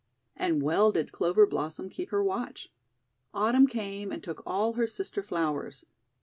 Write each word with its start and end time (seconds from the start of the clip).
And 0.35 0.63
well 0.63 0.91
did 0.91 1.11
Clover 1.11 1.45
Blossom 1.45 1.87
keep 1.87 2.09
her 2.09 2.23
watch. 2.23 2.71
Autumn 3.35 3.67
came 3.67 4.11
and 4.11 4.23
took 4.23 4.41
all 4.47 4.73
her 4.73 4.87
sister 4.87 5.21
flowers. 5.21 5.85